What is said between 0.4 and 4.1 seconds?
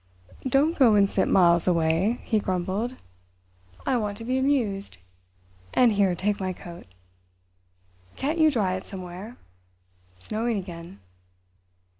"Don't go and sit miles away," he grumbled. "I